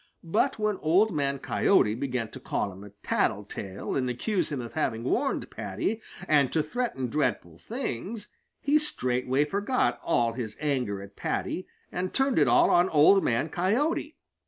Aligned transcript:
But 0.23 0.57
when 0.57 0.77
Old 0.77 1.11
Man 1.13 1.37
Coyote 1.37 1.93
began 1.93 2.29
to 2.31 2.39
call 2.39 2.71
him 2.71 2.83
a 2.83 2.89
tattletale 3.03 3.95
and 3.95 4.09
accuse 4.09 4.51
him 4.51 4.59
of 4.59 4.73
having 4.73 5.03
warned 5.03 5.51
Paddy, 5.51 6.01
and 6.27 6.51
to 6.53 6.63
threaten 6.63 7.05
dreadful 7.07 7.59
things, 7.59 8.29
he 8.59 8.79
straightway 8.79 9.45
forgot 9.45 9.99
all 10.03 10.33
his 10.33 10.57
anger 10.59 11.03
at 11.03 11.15
Paddy 11.15 11.67
and 11.91 12.15
turned 12.15 12.39
it 12.39 12.47
all 12.47 12.71
on 12.71 12.89
Old 12.89 13.23
Man 13.23 13.47
Coyote. 13.49 14.15